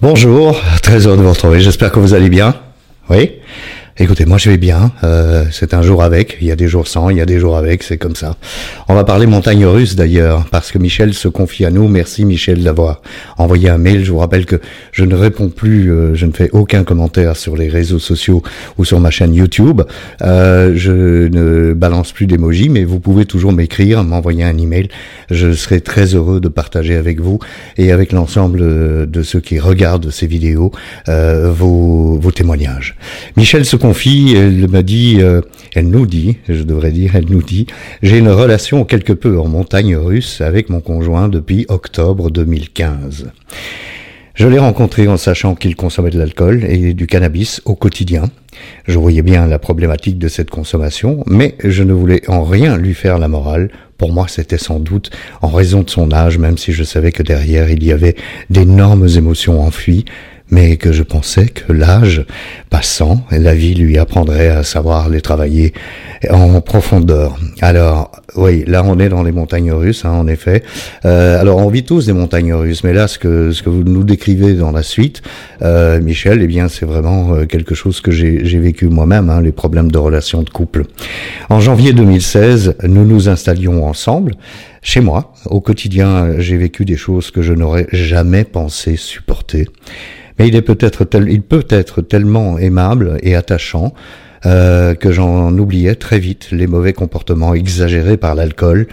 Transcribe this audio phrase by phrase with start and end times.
[0.00, 1.60] Bonjour, très heureux de vous retrouver.
[1.60, 2.54] J'espère que vous allez bien.
[3.10, 3.32] Oui
[4.00, 4.92] Écoutez, moi je vais bien.
[5.02, 6.38] Euh, c'est un jour avec.
[6.40, 7.82] Il y a des jours sans, il y a des jours avec.
[7.82, 8.36] C'est comme ça.
[8.86, 11.88] On va parler montagne russe d'ailleurs, parce que Michel se confie à nous.
[11.88, 13.02] Merci Michel d'avoir
[13.38, 14.04] envoyé un mail.
[14.04, 14.60] Je vous rappelle que
[14.92, 18.40] je ne réponds plus, euh, je ne fais aucun commentaire sur les réseaux sociaux
[18.78, 19.82] ou sur ma chaîne YouTube.
[20.22, 20.92] Euh, je
[21.26, 24.90] ne balance plus d'emoji, mais vous pouvez toujours m'écrire, m'envoyer un email.
[25.28, 27.40] Je serai très heureux de partager avec vous
[27.76, 30.70] et avec l'ensemble de ceux qui regardent ces vidéos
[31.08, 32.96] vos, vos témoignages.
[33.36, 33.87] Michel se confie,
[34.34, 35.40] elle m'a dit, euh,
[35.74, 37.66] elle nous dit, je devrais dire, elle nous dit,
[38.02, 43.30] j'ai une relation quelque peu en montagne russe avec mon conjoint depuis octobre 2015.
[44.38, 48.30] Je l'ai rencontré en sachant qu'il consommait de l'alcool et du cannabis au quotidien.
[48.86, 52.94] Je voyais bien la problématique de cette consommation, mais je ne voulais en rien lui
[52.94, 53.68] faire la morale.
[53.96, 55.10] Pour moi, c'était sans doute
[55.42, 58.14] en raison de son âge, même si je savais que derrière il y avait
[58.48, 60.04] d'énormes émotions enfuies,
[60.50, 62.24] mais que je pensais que l'âge
[62.70, 65.72] passant, la vie lui apprendrait à savoir les travailler
[66.30, 67.38] en profondeur.
[67.60, 70.62] Alors, oui, là on est dans les montagnes russes, hein, en effet.
[71.04, 73.84] Euh, alors on vit tous des montagnes russes, mais là ce que ce que vous
[73.84, 75.22] nous décrivez dans la suite,
[75.62, 79.52] euh, Michel, eh bien c'est vraiment euh, quelque chose que j'ai vécu moi-même, hein, les
[79.52, 80.84] problèmes de relations de couple.
[81.48, 84.34] En janvier 2016, nous nous installions ensemble.
[84.80, 89.66] Chez moi, au quotidien, j'ai vécu des choses que je n'aurais jamais pensé supporter
[90.38, 93.92] mais il est peut-être il peut être tellement aimable et attachant
[94.46, 98.86] euh, que j'en oubliais très vite les mauvais comportements exagérés par l'alcool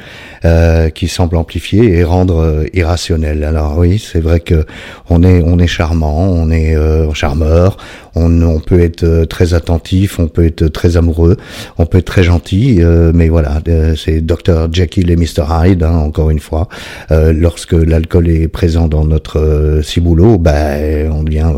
[0.44, 3.44] euh, qui semble amplifier et rendre euh, irrationnel.
[3.44, 4.66] Alors oui, c'est vrai que
[5.10, 7.78] on est on est charmant, on est euh, charmeur,
[8.16, 11.38] on, on, peut être très attentif, on peut être très amoureux,
[11.78, 12.82] on peut être très gentil,
[13.14, 13.62] mais voilà,
[13.98, 16.68] c'est Dr Jekyll et Mr Hyde hein, encore une fois.
[17.10, 21.52] lorsque l'alcool est présent dans notre ciboulot, ben on devient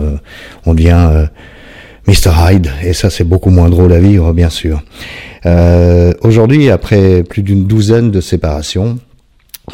[0.65, 1.27] on devient
[2.08, 2.31] Mr.
[2.38, 4.81] Hyde, et ça c'est beaucoup moins drôle à vivre, bien sûr.
[5.45, 8.98] Euh, Aujourd'hui, après plus d'une douzaine de séparations,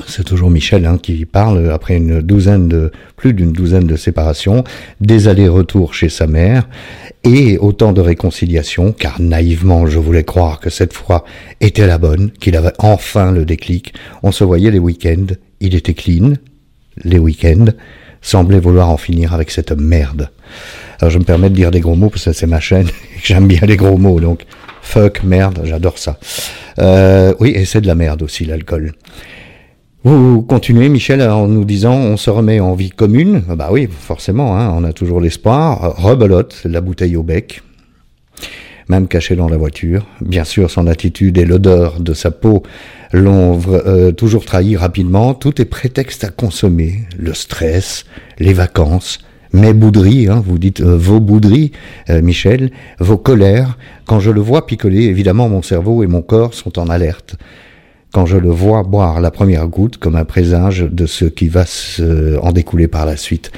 [0.08, 4.64] c'est toujours Michel hein, qui parle après une douzaine de plus d'une douzaine de séparations,
[5.00, 6.68] des allers-retours chez sa mère
[7.24, 11.24] et autant de réconciliations, car naïvement je voulais croire que cette fois
[11.62, 13.94] était la bonne, qu'il avait enfin le déclic.
[14.24, 16.34] On se voyait les week-ends, il était clean,
[17.04, 17.72] les week-ends,
[18.22, 20.30] semblait vouloir en finir avec cette merde.
[21.10, 23.26] Je me permets de dire des gros mots parce que c'est ma chaîne et que
[23.26, 24.20] j'aime bien les gros mots.
[24.20, 24.46] Donc
[24.82, 26.20] fuck, merde, j'adore ça.
[26.80, 28.94] Euh, oui, et c'est de la merde aussi l'alcool.
[30.04, 33.42] Vous continuez, Michel, en nous disant on se remet en vie commune.
[33.48, 35.96] Bah oui, forcément, hein, on a toujours l'espoir.
[35.96, 37.62] Rebelote, la bouteille au bec,
[38.90, 40.06] même caché dans la voiture.
[40.20, 42.64] Bien sûr, son attitude et l'odeur de sa peau
[43.14, 45.34] l'ont euh, toujours trahi rapidement.
[45.36, 47.04] Tout est prétexte à consommer.
[47.18, 48.04] Le stress,
[48.40, 49.20] les vacances,
[49.54, 51.72] mes bouderies, hein, vous dites euh, vos bouderies,
[52.10, 53.78] euh, Michel, vos colères.
[54.06, 57.36] Quand je le vois picoler, évidemment, mon cerveau et mon corps sont en alerte.
[58.12, 61.66] Quand je le vois boire la première goutte comme un présage de ce qui va
[61.66, 63.52] se, en découler par la suite.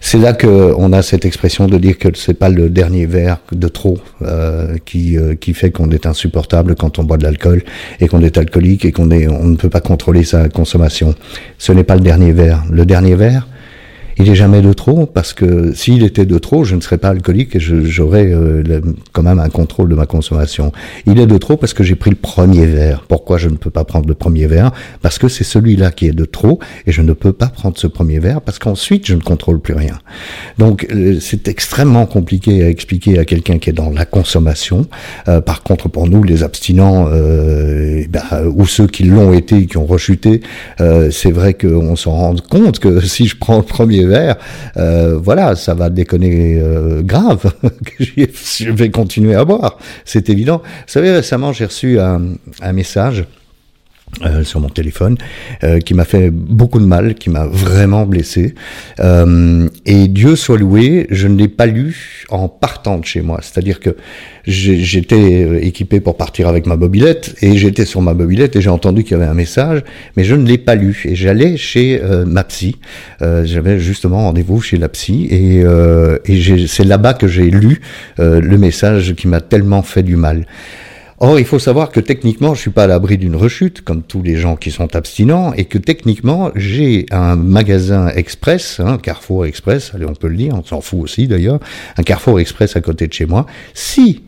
[0.00, 3.38] C'est là que on a cette expression de dire que c'est pas le dernier verre
[3.50, 7.64] de trop euh, qui qui fait qu'on est insupportable quand on boit de l'alcool
[7.98, 11.16] et qu'on est alcoolique et qu'on est on ne peut pas contrôler sa consommation.
[11.58, 12.62] Ce n'est pas le dernier verre.
[12.70, 13.48] Le dernier verre,
[14.18, 17.10] il est jamais de trop parce que s'il était de trop, je ne serais pas
[17.10, 18.80] alcoolique et j'aurais euh,
[19.12, 20.72] quand même un contrôle de ma consommation.
[21.06, 23.04] Il est de trop parce que j'ai pris le premier verre.
[23.08, 24.72] Pourquoi je ne peux pas prendre le premier verre?
[25.02, 27.86] Parce que c'est celui-là qui est de trop et je ne peux pas prendre ce
[27.86, 29.98] premier verre parce qu'ensuite je ne contrôle plus rien.
[30.58, 34.86] Donc euh, c'est extrêmement compliqué à expliquer à quelqu'un qui est dans la consommation.
[35.28, 37.06] Euh, par contre, pour nous, les abstinents
[38.08, 40.40] bah, ou ceux qui l'ont été, qui ont rechuté,
[41.10, 45.74] c'est vrai qu'on s'en rend compte que si je prends le premier euh, voilà, ça
[45.74, 47.52] va déconner euh, grave.
[47.98, 50.62] je vais continuer à boire, c'est évident.
[50.64, 53.24] Vous savez, récemment, j'ai reçu un message
[54.24, 55.18] euh, sur mon téléphone,
[55.62, 58.54] euh, qui m'a fait beaucoup de mal, qui m'a vraiment blessé.
[59.00, 63.40] Euh, et Dieu soit loué, je ne l'ai pas lu en partant de chez moi.
[63.42, 63.94] C'est-à-dire que
[64.46, 69.02] j'étais équipé pour partir avec ma mobilette, et j'étais sur ma mobilette, et j'ai entendu
[69.02, 69.82] qu'il y avait un message,
[70.16, 71.02] mais je ne l'ai pas lu.
[71.04, 72.76] Et j'allais chez ma psy.
[73.20, 75.64] J'avais justement rendez-vous chez la psy, et,
[76.24, 77.82] et c'est là-bas que j'ai lu
[78.18, 80.46] le message qui m'a tellement fait du mal.
[81.18, 84.22] Or, il faut savoir que techniquement, je suis pas à l'abri d'une rechute, comme tous
[84.22, 89.92] les gens qui sont abstinents, et que techniquement, j'ai un magasin express, un Carrefour Express,
[89.94, 91.58] allez, on peut le dire, on s'en fout aussi d'ailleurs,
[91.96, 93.46] un Carrefour Express à côté de chez moi.
[93.72, 94.22] Si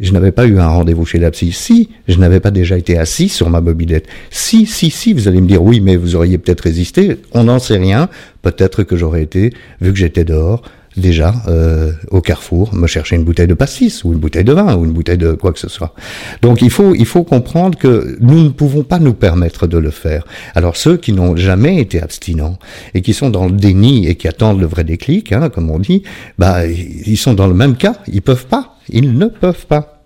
[0.00, 3.28] je n'avais pas eu un rendez-vous chez la si je n'avais pas déjà été assis
[3.28, 6.62] sur ma mobilette, si, si, si, vous allez me dire oui, mais vous auriez peut-être
[6.62, 8.08] résisté, on n'en sait rien,
[8.42, 10.62] peut-être que j'aurais été, vu que j'étais dehors,
[10.96, 14.76] déjà euh, au carrefour me chercher une bouteille de pastis ou une bouteille de vin
[14.76, 15.94] ou une bouteille de quoi que ce soit.
[16.42, 19.90] Donc il faut il faut comprendre que nous ne pouvons pas nous permettre de le
[19.90, 20.24] faire.
[20.54, 22.58] Alors ceux qui n'ont jamais été abstinents
[22.94, 25.78] et qui sont dans le déni et qui attendent le vrai déclic, hein, comme on
[25.78, 26.02] dit,
[26.38, 27.96] bah ils sont dans le même cas.
[28.12, 28.76] Ils peuvent pas.
[28.88, 30.02] Ils ne peuvent pas.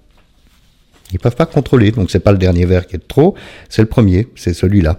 [1.13, 1.91] Ils peuvent pas contrôler.
[1.93, 3.35] Donc c'est pas le dernier verre qui est de trop,
[3.69, 4.97] c'est le premier, c'est celui-là.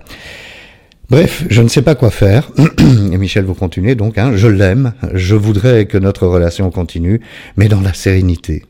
[1.09, 2.51] Bref, je ne sais pas quoi faire.
[3.11, 4.17] Et Michel, vous continuez donc.
[4.17, 4.93] Hein, je l'aime.
[5.13, 7.21] Je voudrais que notre relation continue,
[7.55, 8.65] mais dans la sérénité.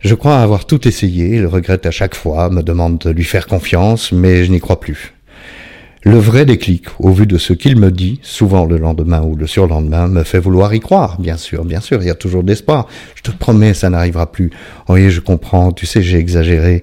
[0.00, 1.36] Je crois avoir tout essayé.
[1.36, 4.80] Il regrette à chaque fois, me demande de lui faire confiance, mais je n'y crois
[4.80, 5.14] plus.
[6.02, 9.46] Le vrai déclic, au vu de ce qu'il me dit, souvent le lendemain ou le
[9.46, 12.86] surlendemain, me fait vouloir y croire, bien sûr, bien sûr, il y a toujours d'espoir.
[13.16, 14.50] Je te promets, ça n'arrivera plus.
[14.88, 16.82] Oui, je comprends, tu sais, j'ai exagéré.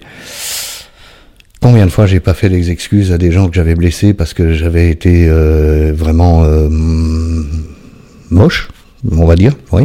[1.64, 4.34] Combien de fois j'ai pas fait des excuses à des gens que j'avais blessés parce
[4.34, 6.68] que j'avais été euh, vraiment euh,
[8.30, 8.68] moche,
[9.10, 9.84] on va dire, oui,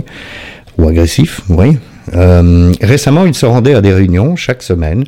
[0.76, 1.78] ou agressif, oui.
[2.14, 5.04] Euh, récemment, il se rendait à des réunions chaque semaine.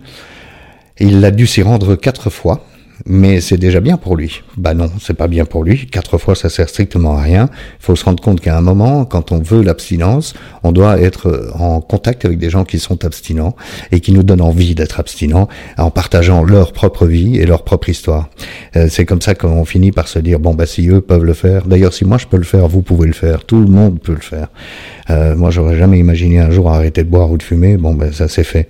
[1.00, 2.64] Il a dû s'y rendre quatre fois
[3.06, 4.42] mais c'est déjà bien pour lui.
[4.56, 5.86] Bah non, c'est pas bien pour lui.
[5.86, 7.48] Quatre fois, ça sert strictement à rien.
[7.80, 11.52] Il faut se rendre compte qu'à un moment, quand on veut l'abstinence, on doit être
[11.58, 13.56] en contact avec des gens qui sont abstinents
[13.92, 15.48] et qui nous donnent envie d'être abstinents
[15.78, 18.28] en partageant leur propre vie et leur propre histoire.
[18.76, 21.34] Euh, c'est comme ça qu'on finit par se dire bon bah si eux peuvent le
[21.34, 21.66] faire.
[21.66, 23.44] D'ailleurs, si moi je peux le faire, vous pouvez le faire.
[23.44, 24.48] Tout le monde peut le faire.
[25.10, 27.76] Euh, moi, j'aurais jamais imaginé un jour arrêter de boire ou de fumer.
[27.76, 28.68] Bon, ben ça c'est fait.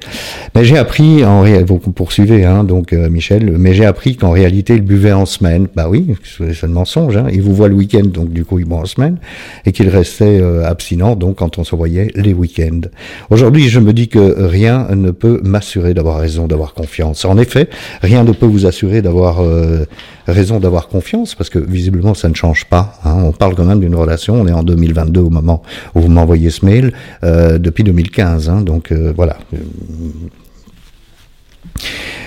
[0.55, 3.55] Mais j'ai appris en réalité, vous poursuivez, hein, donc euh, Michel.
[3.59, 5.69] Mais j'ai appris qu'en réalité, il buvait en semaine.
[5.75, 7.17] Bah oui, c'est le mensonge.
[7.17, 7.27] Hein.
[7.33, 9.19] Il vous voit le week-end, donc du coup, il boit en semaine,
[9.67, 12.89] et qu'il restait euh, abstinent, donc quand on se voyait les week-ends.
[13.31, 17.25] Aujourd'hui, je me dis que rien ne peut m'assurer d'avoir raison, d'avoir confiance.
[17.25, 17.69] En effet,
[18.03, 19.85] rien ne peut vous assurer d'avoir euh,
[20.31, 22.99] raison d'avoir confiance, parce que visiblement, ça ne change pas.
[23.05, 23.17] Hein.
[23.23, 24.35] On parle quand même d'une relation.
[24.35, 25.63] On est en 2022 au moment
[25.95, 26.93] où vous m'envoyez ce mail
[27.25, 28.49] euh, depuis 2015.
[28.49, 29.39] Hein, donc voilà.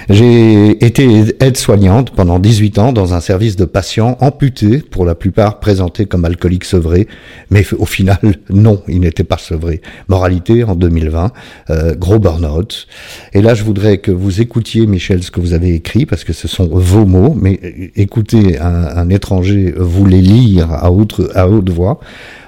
[0.10, 5.60] J'ai été aide-soignante pendant 18 ans dans un service de patients amputés, pour la plupart
[5.60, 7.08] présentés comme alcooliques sevrés,
[7.50, 8.20] mais au final,
[8.50, 9.82] non, ils n'étaient pas sevrés.
[10.10, 11.32] Moralité, en 2020,
[11.70, 12.88] euh, gros burn-out.
[13.34, 16.34] Et là, je voudrais que vous écoutiez, Michel, ce que vous avez écrit, parce que
[16.34, 17.60] ce sont vos mots, mais
[17.96, 22.00] écoutez un, un étranger vous les lire à haute, à haute voix.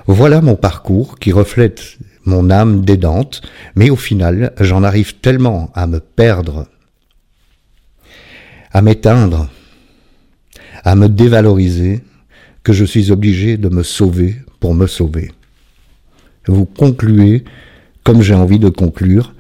[0.07, 3.41] Voilà mon parcours qui reflète mon âme dédante,
[3.75, 6.65] mais au final, j'en arrive tellement à me perdre
[8.75, 9.47] à m'éteindre,
[10.83, 12.01] à me dévaloriser,
[12.61, 15.31] que je suis obligé de me sauver pour me sauver.
[16.45, 17.45] Vous concluez,
[18.03, 19.33] comme j'ai envie de conclure,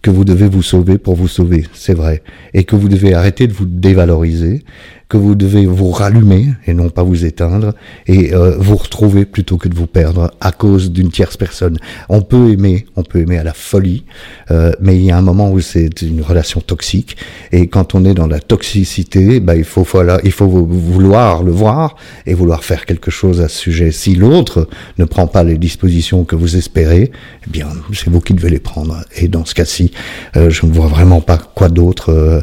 [0.00, 2.22] que vous devez vous sauver pour vous sauver, c'est vrai,
[2.54, 4.64] et que vous devez arrêter de vous dévaloriser,
[5.08, 7.72] que vous devez vous rallumer et non pas vous éteindre
[8.06, 11.78] et euh, vous retrouver plutôt que de vous perdre à cause d'une tierce personne.
[12.10, 14.04] On peut aimer, on peut aimer à la folie,
[14.50, 17.16] euh, mais il y a un moment où c'est une relation toxique
[17.52, 21.52] et quand on est dans la toxicité, bah, il faut voilà, il faut vouloir le
[21.52, 21.96] voir
[22.26, 23.92] et vouloir faire quelque chose à ce sujet.
[23.92, 24.68] Si l'autre
[24.98, 27.10] ne prend pas les dispositions que vous espérez,
[27.46, 29.02] eh bien c'est vous qui devez les prendre.
[29.16, 29.90] Et dans ce cas-ci,
[30.36, 32.42] euh, je ne vois vraiment pas quoi d'autre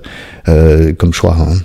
[0.97, 1.38] comme choix.
[1.39, 1.56] Hein.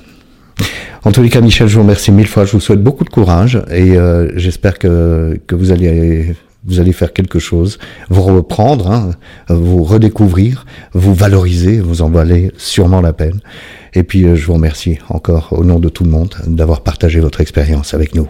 [1.03, 2.45] En tous les cas, Michel, je vous remercie mille fois.
[2.45, 6.93] Je vous souhaite beaucoup de courage et euh, j'espère que, que vous allez vous allez
[6.93, 7.79] faire quelque chose,
[8.11, 9.13] vous reprendre, hein,
[9.49, 13.41] vous redécouvrir, vous valoriser, vous en valez sûrement la peine.
[13.95, 17.21] Et puis, euh, je vous remercie encore au nom de tout le monde d'avoir partagé
[17.21, 18.29] votre expérience avec nous.